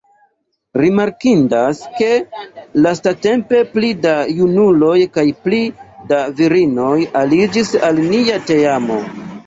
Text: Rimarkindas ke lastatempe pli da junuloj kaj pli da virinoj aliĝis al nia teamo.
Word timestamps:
Rimarkindas 0.81 1.81
ke 1.99 2.07
lastatempe 2.87 3.61
pli 3.75 3.93
da 4.07 4.15
junuloj 4.41 4.97
kaj 5.19 5.29
pli 5.47 5.63
da 6.13 6.25
virinoj 6.41 6.95
aliĝis 7.25 7.75
al 7.91 8.07
nia 8.13 8.45
teamo. 8.53 9.05